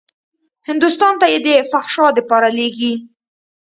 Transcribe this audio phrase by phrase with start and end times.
[0.67, 2.93] هندوستان ته يې د فحشا دپاره لېږي.